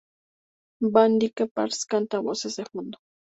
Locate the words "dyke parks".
1.23-1.83